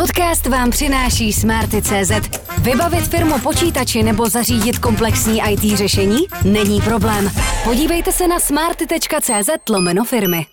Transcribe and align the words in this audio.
Podcast 0.00 0.46
vám 0.46 0.70
přináší 0.70 1.32
Smarty.cz. 1.32 2.38
Vybavit 2.62 3.08
firmu 3.08 3.38
počítači 3.38 4.02
nebo 4.02 4.28
zařídit 4.28 4.78
komplexní 4.78 5.40
IT 5.50 5.78
řešení? 5.78 6.18
Není 6.44 6.80
problém. 6.80 7.30
Podívejte 7.64 8.12
se 8.12 8.28
na 8.28 8.40
smarty.cz 8.40 9.50
lomeno 9.70 10.04
firmy. 10.04 10.46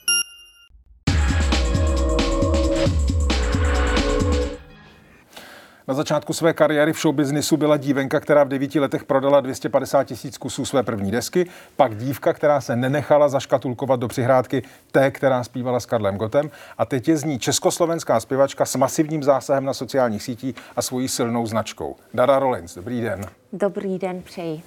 Na 5.88 5.94
začátku 5.94 6.34
své 6.34 6.54
kariéry 6.54 6.94
v 6.94 7.02
showbiznisu 7.02 7.58
byla 7.58 7.78
dívenka, 7.78 8.20
která 8.20 8.44
v 8.44 8.48
devíti 8.48 8.80
letech 8.80 9.04
prodala 9.04 9.42
250 9.42 10.04
tisíc 10.04 10.38
kusů 10.38 10.66
své 10.66 10.84
první 10.84 11.12
desky, 11.12 11.46
pak 11.76 11.98
dívka, 11.98 12.34
která 12.34 12.62
se 12.62 12.76
nenechala 12.76 13.30
zaškatulkovat 13.30 14.00
do 14.00 14.08
přihrádky 14.08 14.64
té, 14.92 15.12
která 15.12 15.44
zpívala 15.44 15.80
s 15.80 15.86
Karlem 15.86 16.18
Gotem 16.18 16.50
a 16.78 16.86
teď 16.86 17.08
je 17.08 17.18
z 17.18 17.24
ní 17.24 17.40
československá 17.40 18.20
zpěvačka 18.20 18.66
s 18.66 18.76
masivním 18.76 19.24
zásahem 19.24 19.66
na 19.66 19.74
sociálních 19.74 20.24
sítích 20.24 20.56
a 20.76 20.82
svojí 20.82 21.08
silnou 21.08 21.48
značkou. 21.48 21.96
Dara 22.14 22.40
Rollins, 22.40 22.76
dobrý 22.76 23.02
den. 23.02 23.22
Dobrý 23.54 24.00
den, 24.00 24.22
přeji. 24.22 24.62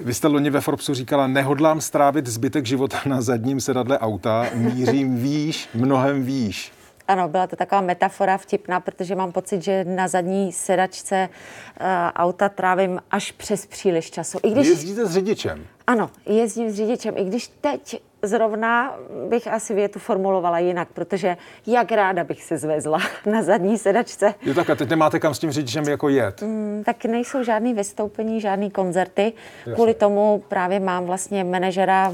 Vy 0.00 0.14
jste 0.14 0.28
loni 0.28 0.50
ve 0.50 0.60
Forbesu 0.60 0.94
říkala, 0.94 1.26
nehodlám 1.26 1.80
strávit 1.80 2.26
zbytek 2.26 2.66
života 2.66 2.98
na 3.06 3.20
zadním 3.20 3.60
sedadle 3.60 3.98
auta, 3.98 4.46
mířím 4.54 5.16
výš, 5.16 5.68
mnohem 5.74 6.24
výš. 6.24 6.75
Ano, 7.08 7.28
byla 7.28 7.46
to 7.46 7.56
taková 7.56 7.80
metafora 7.80 8.38
vtipná, 8.38 8.80
protože 8.80 9.14
mám 9.14 9.32
pocit, 9.32 9.62
že 9.62 9.84
na 9.84 10.08
zadní 10.08 10.52
sedačce 10.52 11.28
uh, 11.28 11.86
auta 12.14 12.48
trávím 12.48 13.00
až 13.10 13.32
přes 13.32 13.66
příliš 13.66 14.10
času. 14.10 14.38
I 14.42 14.50
když... 14.50 14.68
Jezdíte 14.68 15.06
s 15.06 15.12
řidičem? 15.12 15.66
Ano, 15.86 16.10
jezdím 16.26 16.70
s 16.70 16.74
řidičem, 16.74 17.14
i 17.16 17.24
když 17.24 17.48
teď 17.48 18.02
zrovna 18.22 18.96
bych 19.28 19.48
asi 19.48 19.74
větu 19.74 19.98
formulovala 19.98 20.58
jinak, 20.58 20.88
protože 20.92 21.36
jak 21.66 21.92
ráda 21.92 22.24
bych 22.24 22.42
se 22.42 22.58
zvezla 22.58 22.98
na 23.26 23.42
zadní 23.42 23.78
sedačce. 23.78 24.34
Jo 24.42 24.54
tak 24.54 24.70
a 24.70 24.74
teď 24.74 24.88
nemáte 24.88 25.20
kam 25.20 25.34
s 25.34 25.38
tím 25.38 25.50
řidičem 25.50 25.84
jako 25.84 26.08
jet? 26.08 26.42
Mm, 26.42 26.82
tak 26.86 27.04
nejsou 27.04 27.42
žádný 27.42 27.74
vystoupení, 27.74 28.40
žádný 28.40 28.70
koncerty. 28.70 29.32
Jasně. 29.58 29.74
Kvůli 29.74 29.94
tomu 29.94 30.44
právě 30.48 30.80
mám 30.80 31.04
vlastně 31.04 31.44
manažera 31.44 32.12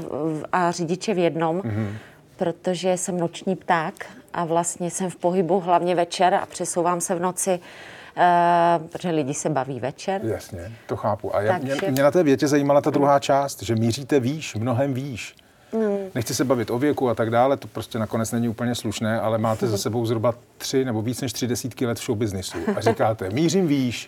a 0.51 0.71
řidiče 0.71 1.13
v 1.13 1.17
jednom. 1.17 1.61
Mm-hmm 1.61 1.93
protože 2.37 2.97
jsem 2.97 3.19
noční 3.19 3.55
pták 3.55 3.93
a 4.33 4.45
vlastně 4.45 4.91
jsem 4.91 5.09
v 5.09 5.15
pohybu 5.15 5.59
hlavně 5.59 5.95
večer 5.95 6.33
a 6.35 6.45
přesouvám 6.45 7.01
se 7.01 7.15
v 7.15 7.19
noci, 7.19 7.59
uh, 7.59 8.87
protože 8.87 9.09
lidi 9.09 9.33
se 9.33 9.49
baví 9.49 9.79
večer. 9.79 10.21
Jasně, 10.23 10.71
to 10.87 10.95
chápu. 10.95 11.35
A 11.35 11.41
já, 11.41 11.53
Takže... 11.53 11.75
mě, 11.81 11.91
mě 11.91 12.03
na 12.03 12.11
té 12.11 12.23
větě 12.23 12.47
zajímala 12.47 12.81
ta 12.81 12.89
druhá 12.89 13.19
část, 13.19 13.63
že 13.63 13.75
míříte 13.75 14.19
výš, 14.19 14.55
mnohem 14.55 14.93
výš. 14.93 15.35
Hmm. 15.73 16.02
Nechci 16.15 16.35
se 16.35 16.45
bavit 16.45 16.71
o 16.71 16.79
věku 16.79 17.09
a 17.09 17.15
tak 17.15 17.29
dále, 17.29 17.57
to 17.57 17.67
prostě 17.67 17.99
nakonec 17.99 18.31
není 18.31 18.49
úplně 18.49 18.75
slušné, 18.75 19.19
ale 19.19 19.37
máte 19.37 19.67
za 19.67 19.77
sebou 19.77 20.05
zhruba 20.05 20.33
tři 20.57 20.85
nebo 20.85 21.01
víc 21.01 21.21
než 21.21 21.33
tři 21.33 21.47
desítky 21.47 21.85
let 21.85 21.99
v 21.99 22.05
showbiznisu 22.05 22.57
a 22.75 22.81
říkáte, 22.81 23.29
mířím 23.29 23.67
výš. 23.67 24.07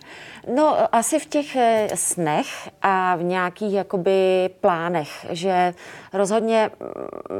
No, 0.55 0.95
asi 0.95 1.19
v 1.19 1.25
těch 1.25 1.55
eh, 1.55 1.87
snech 1.95 2.69
a 2.81 3.15
v 3.15 3.23
nějakých 3.23 3.73
jakoby 3.73 4.49
plánech, 4.61 5.25
že 5.29 5.73
rozhodně 6.13 6.69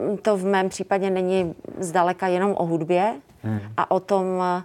mm, 0.09 0.17
to 0.17 0.37
v 0.37 0.45
mém 0.45 0.69
případě 0.69 1.09
není 1.09 1.55
zdaleka 1.79 2.27
jenom 2.27 2.55
o 2.57 2.65
hudbě 2.65 3.13
hmm. 3.43 3.59
a 3.77 3.91
o 3.91 3.99
tom 3.99 4.25
eh, 4.41 4.63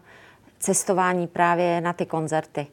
cestování 0.58 1.26
právě 1.26 1.80
na 1.80 1.92
ty 1.92 2.06
koncerty. 2.06 2.66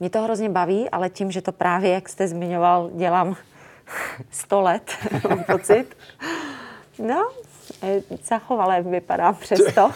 Mě 0.00 0.10
to 0.10 0.22
hrozně 0.22 0.48
baví, 0.48 0.90
ale 0.90 1.10
tím, 1.10 1.30
že 1.30 1.42
to 1.42 1.52
právě, 1.52 1.90
jak 1.90 2.08
jste 2.08 2.28
zmiňoval, 2.28 2.90
dělám 2.94 3.36
100 4.30 4.60
let, 4.60 4.90
mám 5.28 5.44
pocit. 5.44 5.96
No, 6.98 7.30
zachovalé 8.24 8.82
vypadá 8.82 9.32
přesto. 9.32 9.90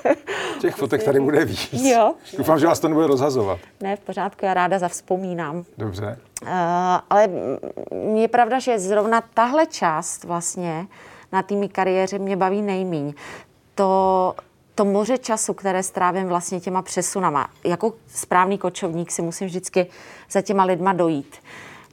Těch 0.60 0.74
fotek 0.74 1.02
tady 1.04 1.20
bude 1.20 1.44
víc. 1.44 1.68
Jo. 1.72 2.14
Doufám, 2.38 2.58
že 2.58 2.66
vás 2.66 2.80
to 2.80 2.88
nebude 2.88 3.06
rozhazovat. 3.06 3.58
Ne, 3.80 3.96
v 3.96 4.00
pořádku, 4.00 4.44
já 4.44 4.54
ráda 4.54 4.78
zavzpomínám. 4.78 5.64
Dobře. 5.78 6.18
Uh, 6.42 6.48
ale 7.10 7.28
je 8.14 8.28
pravda, 8.28 8.58
že 8.58 8.78
zrovna 8.78 9.20
tahle 9.34 9.66
část 9.66 10.24
vlastně 10.24 10.86
na 11.32 11.42
tými 11.42 11.68
kariéře 11.68 12.18
mě 12.18 12.36
baví 12.36 12.62
nejmíň. 12.62 13.14
To, 13.74 14.34
to 14.74 14.84
moře 14.84 15.18
času, 15.18 15.54
které 15.54 15.82
strávím 15.82 16.28
vlastně 16.28 16.60
těma 16.60 16.82
přesunama. 16.82 17.50
Jako 17.64 17.92
správný 18.08 18.58
kočovník 18.58 19.10
si 19.10 19.22
musím 19.22 19.46
vždycky 19.46 19.86
za 20.30 20.42
těma 20.42 20.64
lidma 20.64 20.92
dojít, 20.92 21.36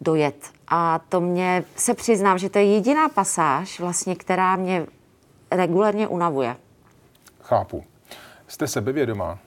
dojet. 0.01 0.35
A 0.67 0.99
to 1.09 1.21
mě 1.21 1.63
se 1.75 1.93
přiznám, 1.93 2.37
že 2.37 2.49
to 2.49 2.59
je 2.59 2.65
jediná 2.65 3.09
pasáž, 3.09 3.79
vlastně, 3.79 4.15
která 4.15 4.55
mě 4.55 4.85
regulárně 5.51 6.07
unavuje. 6.07 6.55
Chápu. 7.41 7.83
Jste 8.47 8.67
sebevědomá? 8.67 9.37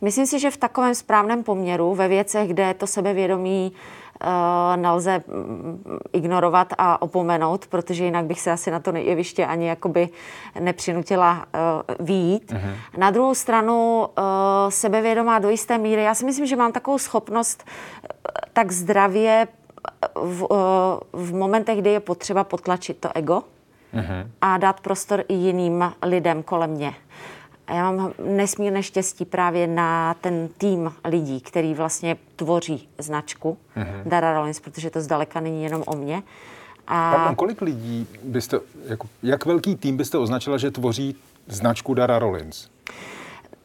Myslím 0.00 0.26
si, 0.26 0.40
že 0.40 0.50
v 0.50 0.56
takovém 0.56 0.94
správném 0.94 1.42
poměru, 1.42 1.94
ve 1.94 2.08
věcech, 2.08 2.48
kde 2.48 2.74
to 2.74 2.86
sebevědomí 2.86 3.72
uh, 3.72 4.76
nelze 4.76 5.22
mm, 5.26 5.98
ignorovat 6.12 6.72
a 6.78 7.02
opomenout, 7.02 7.66
protože 7.66 8.04
jinak 8.04 8.24
bych 8.24 8.40
se 8.40 8.52
asi 8.52 8.70
na 8.70 8.80
to 8.80 8.96
jeviště 8.96 9.46
ani 9.46 9.68
jakoby 9.68 10.08
nepřinutila 10.60 11.32
uh, 11.34 12.06
výjít. 12.06 12.52
Uh-huh. 12.52 12.74
Na 12.96 13.10
druhou 13.10 13.34
stranu 13.34 14.06
uh, 14.06 14.24
sebevědomá 14.68 15.38
do 15.38 15.48
jisté 15.48 15.78
míry. 15.78 16.02
Já 16.02 16.14
si 16.14 16.24
myslím, 16.24 16.46
že 16.46 16.56
mám 16.56 16.72
takovou 16.72 16.98
schopnost 16.98 17.64
uh, 17.66 17.70
tak 18.52 18.72
zdravě 18.72 19.48
v, 20.22 20.42
uh, 20.42 21.22
v 21.26 21.34
momentech, 21.34 21.78
kdy 21.78 21.90
je 21.90 22.00
potřeba 22.00 22.44
potlačit 22.44 22.98
to 22.98 23.08
ego 23.14 23.42
uh-huh. 23.94 24.26
a 24.40 24.58
dát 24.58 24.80
prostor 24.80 25.24
i 25.28 25.34
jiným 25.34 25.92
lidem 26.02 26.42
kolem 26.42 26.70
mě. 26.70 26.94
A 27.66 27.74
já 27.74 27.92
mám 27.92 28.12
nesmírné 28.24 28.82
štěstí 28.82 29.24
právě 29.24 29.66
na 29.66 30.14
ten 30.14 30.48
tým 30.58 30.92
lidí, 31.04 31.40
který 31.40 31.74
vlastně 31.74 32.16
tvoří 32.36 32.88
značku 32.98 33.58
uh-huh. 33.76 34.02
Dara 34.04 34.34
Rollins, 34.34 34.60
protože 34.60 34.90
to 34.90 35.00
zdaleka 35.00 35.40
není 35.40 35.62
jenom 35.62 35.82
o 35.86 35.96
mně. 35.96 36.22
A... 36.86 37.12
Pardon, 37.12 37.34
kolik 37.34 37.62
lidí 37.62 38.06
byste, 38.22 38.60
jako, 38.88 39.08
jak 39.22 39.46
velký 39.46 39.76
tým 39.76 39.96
byste 39.96 40.18
označila, 40.18 40.58
že 40.58 40.70
tvoří 40.70 41.16
značku 41.46 41.94
Dara 41.94 42.18
Rollins? 42.18 42.68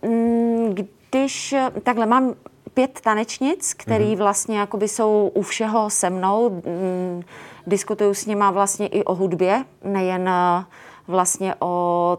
Mm, 0.01 0.75
když, 0.75 1.55
takhle 1.83 2.05
mám 2.05 2.33
pět 2.73 3.01
tanečnic, 3.01 3.73
který 3.73 4.05
mm-hmm. 4.05 4.17
vlastně 4.17 4.59
jakoby 4.59 4.87
jsou 4.87 5.31
u 5.33 5.41
všeho 5.41 5.89
se 5.89 6.09
mnou. 6.09 6.49
Mm, 6.49 7.23
diskutuju 7.67 8.13
s 8.13 8.25
nima 8.25 8.51
vlastně 8.51 8.87
i 8.87 9.03
o 9.03 9.15
hudbě, 9.15 9.65
nejen 9.83 10.27
eh, 10.27 10.65
vlastně 11.07 11.55
o 11.59 12.17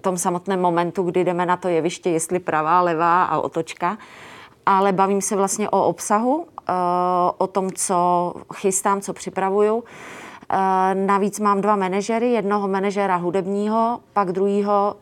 tom 0.00 0.18
samotném 0.18 0.60
momentu, 0.60 1.02
kdy 1.02 1.24
jdeme 1.24 1.46
na 1.46 1.56
to 1.56 1.68
jeviště, 1.68 2.10
jestli 2.10 2.38
pravá, 2.38 2.80
levá 2.80 3.24
a 3.24 3.38
otočka, 3.38 3.98
ale 4.66 4.92
bavím 4.92 5.22
se 5.22 5.36
vlastně 5.36 5.70
o 5.70 5.84
obsahu, 5.84 6.46
eh, 6.68 6.72
o 7.38 7.46
tom, 7.46 7.70
co 7.70 8.32
chystám, 8.54 9.00
co 9.00 9.12
připravuju. 9.12 9.84
Eh, 10.50 10.94
navíc 10.94 11.40
mám 11.40 11.60
dva 11.60 11.76
manažery, 11.76 12.32
jednoho 12.32 12.68
manažera 12.68 13.16
hudebního, 13.16 14.00
pak 14.12 14.32
druhýho 14.32 14.96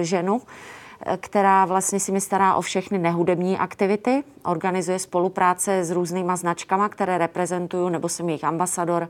ženu, 0.00 0.40
která 1.20 1.64
vlastně 1.64 2.00
si 2.00 2.12
mi 2.12 2.20
stará 2.20 2.54
o 2.54 2.60
všechny 2.60 2.98
nehudební 2.98 3.58
aktivity, 3.58 4.24
organizuje 4.44 4.98
spolupráce 4.98 5.84
s 5.84 5.90
různýma 5.90 6.36
značkama, 6.36 6.88
které 6.88 7.18
reprezentuju, 7.18 7.88
nebo 7.88 8.08
jsem 8.08 8.28
jejich 8.28 8.44
ambasador. 8.44 9.08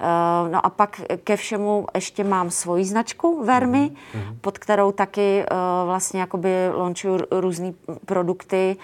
Eh, 0.00 0.48
no 0.50 0.66
a 0.66 0.70
pak 0.70 1.00
ke 1.24 1.36
všemu 1.36 1.86
ještě 1.94 2.24
mám 2.24 2.50
svoji 2.50 2.84
značku 2.84 3.44
Vermi, 3.44 3.90
mm-hmm. 3.90 4.36
pod 4.40 4.58
kterou 4.58 4.92
taky 4.92 5.42
eh, 5.42 5.46
vlastně 5.84 6.20
jakoby 6.20 6.68
launchuju 6.74 7.18
různé 7.30 7.72
produkty 8.06 8.76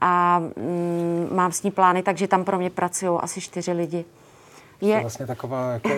a 0.00 0.38
mm, 0.38 1.28
mám 1.32 1.52
s 1.52 1.62
ní 1.62 1.70
plány, 1.70 2.02
takže 2.02 2.28
tam 2.28 2.44
pro 2.44 2.58
mě 2.58 2.70
pracují 2.70 3.18
asi 3.22 3.40
čtyři 3.40 3.72
lidi. 3.72 4.04
Je 4.80 5.00
vlastně 5.00 5.26
taková 5.26 5.70
jako, 5.70 5.88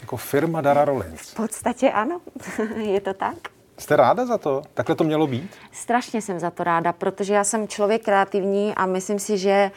jako 0.00 0.16
firma 0.16 0.60
Dara 0.60 0.84
Rollins. 0.84 1.20
V 1.20 1.34
podstatě 1.34 1.90
ano, 1.90 2.20
je 2.76 3.00
to 3.00 3.14
tak. 3.14 3.36
Jste 3.78 3.96
ráda 3.96 4.26
za 4.26 4.38
to? 4.38 4.62
Takhle 4.74 4.94
to 4.94 5.04
mělo 5.04 5.26
být? 5.26 5.50
Strašně 5.72 6.22
jsem 6.22 6.38
za 6.38 6.50
to 6.50 6.64
ráda, 6.64 6.92
protože 6.92 7.34
já 7.34 7.44
jsem 7.44 7.68
člověk 7.68 8.04
kreativní 8.04 8.74
a 8.74 8.86
myslím 8.86 9.18
si, 9.18 9.38
že 9.38 9.70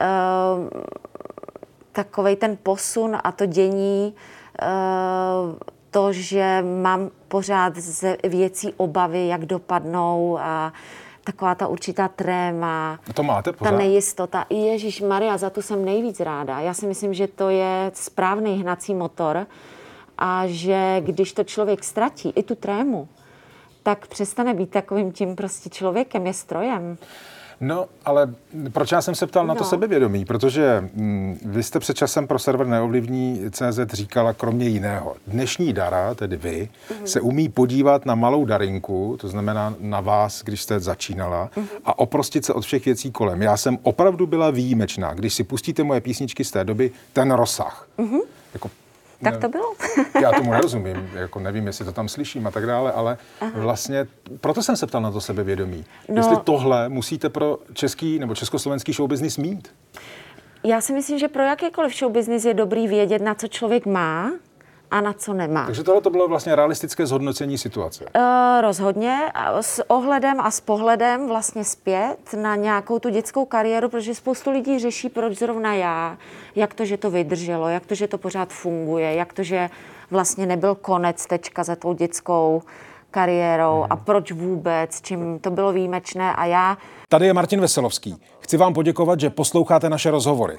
uh, 0.00 0.06
eh, 0.06 0.80
takový 1.92 2.36
ten 2.36 2.58
posun 2.62 3.16
a 3.24 3.32
to 3.32 3.46
dění, 3.46 4.14
uh, 4.62 5.58
to, 5.90 6.12
že 6.12 6.64
mám 6.82 7.10
pořád 7.28 7.76
ze 7.76 8.16
věcí 8.24 8.74
obavy, 8.76 9.26
jak 9.26 9.44
dopadnou 9.44 10.38
a 10.40 10.72
taková 11.24 11.54
ta 11.54 11.66
určitá 11.66 12.08
tréma. 12.08 12.98
To 13.14 13.22
máte 13.22 13.52
pořád? 13.52 13.70
Ta 13.70 13.76
nejistota. 13.76 14.46
Ježíš 14.50 15.00
Maria, 15.00 15.36
za 15.36 15.50
to 15.50 15.62
jsem 15.62 15.84
nejvíc 15.84 16.20
ráda. 16.20 16.60
Já 16.60 16.74
si 16.74 16.86
myslím, 16.86 17.14
že 17.14 17.26
to 17.26 17.48
je 17.48 17.90
správný 17.94 18.60
hnací 18.60 18.94
motor 18.94 19.46
a 20.18 20.42
že 20.46 21.00
když 21.00 21.32
to 21.32 21.44
člověk 21.44 21.84
ztratí, 21.84 22.32
i 22.36 22.42
tu 22.42 22.54
trému, 22.54 23.08
tak 23.84 24.06
přestane 24.06 24.54
být 24.54 24.70
takovým 24.70 25.12
tím 25.12 25.36
prostě 25.36 25.68
člověkem, 25.70 26.26
je 26.26 26.32
strojem. 26.32 26.96
No, 27.60 27.86
ale 28.04 28.34
proč 28.72 28.92
já 28.92 29.02
jsem 29.02 29.14
se 29.14 29.26
ptal 29.26 29.46
na 29.46 29.54
to 29.54 29.64
No. 29.64 29.70
sebevědomí? 29.70 30.24
Protože 30.24 30.88
mm, 30.94 31.38
vy 31.44 31.62
jste 31.62 31.78
před 31.78 31.96
časem 31.96 32.26
pro 32.26 32.38
server 32.38 32.66
Neovlivní 32.66 33.40
CZ 33.50 33.92
říkala 33.92 34.32
kromě 34.32 34.68
jiného. 34.68 35.14
Dnešní 35.26 35.72
Dara, 35.72 36.14
tedy 36.14 36.36
vy, 36.36 36.68
Mhm. 36.90 37.06
se 37.06 37.20
umí 37.20 37.48
podívat 37.48 38.06
na 38.06 38.14
malou 38.14 38.44
Darinku, 38.44 39.16
to 39.20 39.28
znamená 39.28 39.74
na 39.80 40.00
vás, 40.00 40.42
když 40.42 40.62
jste 40.62 40.80
začínala, 40.80 41.50
Mhm. 41.56 41.66
a 41.84 41.98
oprostit 41.98 42.44
se 42.44 42.52
od 42.52 42.64
všech 42.64 42.84
věcí 42.84 43.12
kolem. 43.12 43.42
Já 43.42 43.56
jsem 43.56 43.78
opravdu 43.82 44.26
byla 44.26 44.50
výjimečná. 44.50 45.14
Když 45.14 45.34
si 45.34 45.44
pustíte 45.44 45.82
moje 45.84 46.00
písničky 46.00 46.44
z 46.44 46.50
té 46.50 46.64
doby, 46.64 46.90
ten 47.12 47.30
rozsah. 47.32 47.88
Jako, 47.98 48.02
Mhm. 48.02 48.20
Tak 49.30 49.40
to 49.40 49.48
bylo. 49.48 49.74
já 50.22 50.32
tomu 50.32 50.50
nerozumím, 50.56 51.10
jako 51.14 51.40
nevím, 51.40 51.66
jestli 51.66 51.84
to 51.84 51.92
tam 51.92 52.08
slyším 52.08 52.46
a 52.46 52.50
tak 52.50 52.66
dále, 52.66 52.92
ale 52.92 53.18
Aha. 53.40 53.52
vlastně 53.54 54.06
proto 54.40 54.62
jsem 54.62 54.76
se 54.76 54.86
ptal 54.86 55.02
na 55.02 55.10
to 55.10 55.20
sebevědomí. 55.20 55.84
No. 56.08 56.16
Jestli 56.16 56.36
tohle 56.44 56.88
musíte 56.88 57.28
pro 57.28 57.58
český 57.72 58.18
nebo 58.18 58.34
československý 58.34 58.92
showbiznis 58.92 59.36
mít. 59.36 59.74
Já 60.64 60.80
si 60.80 60.92
myslím, 60.92 61.18
že 61.18 61.28
pro 61.28 61.42
jakýkoliv 61.42 61.98
show 61.98 62.12
business 62.12 62.44
je 62.44 62.54
dobrý 62.54 62.88
vědět, 62.88 63.22
na 63.22 63.34
co 63.34 63.48
člověk 63.48 63.86
má 63.86 64.30
a 64.90 65.00
na 65.00 65.12
co 65.12 65.32
nemá. 65.32 65.66
Takže 65.66 65.82
tohle 65.82 66.00
to 66.00 66.10
bylo 66.10 66.28
vlastně 66.28 66.54
realistické 66.54 67.06
zhodnocení 67.06 67.58
situace. 67.58 68.04
Uh, 68.04 68.22
rozhodně 68.60 69.18
a 69.34 69.62
s 69.62 69.90
ohledem 69.90 70.40
a 70.40 70.50
s 70.50 70.60
pohledem 70.60 71.28
vlastně 71.28 71.64
zpět 71.64 72.34
na 72.36 72.56
nějakou 72.56 72.98
tu 72.98 73.08
dětskou 73.08 73.44
kariéru, 73.44 73.88
protože 73.88 74.14
spoustu 74.14 74.50
lidí 74.50 74.78
řeší, 74.78 75.08
proč 75.08 75.38
zrovna 75.38 75.74
já, 75.74 76.18
jak 76.56 76.74
to, 76.74 76.84
že 76.84 76.96
to 76.96 77.10
vydrželo, 77.10 77.68
jak 77.68 77.86
to, 77.86 77.94
že 77.94 78.08
to 78.08 78.18
pořád 78.18 78.48
funguje, 78.48 79.14
jak 79.14 79.32
to, 79.32 79.42
že 79.42 79.70
vlastně 80.10 80.46
nebyl 80.46 80.74
konec 80.74 81.26
tečka 81.26 81.64
za 81.64 81.76
tou 81.76 81.92
dětskou 81.92 82.62
kariérou 83.10 83.86
a 83.90 83.96
proč 83.96 84.32
vůbec, 84.32 85.00
čím 85.00 85.38
to 85.38 85.50
bylo 85.50 85.72
výjimečné 85.72 86.34
a 86.34 86.44
já 86.44 86.76
Tady 87.08 87.26
je 87.26 87.32
Martin 87.32 87.60
Veselovský. 87.60 88.16
Chci 88.40 88.56
vám 88.56 88.74
poděkovat, 88.74 89.20
že 89.20 89.30
posloucháte 89.30 89.90
naše 89.90 90.10
rozhovory. 90.10 90.58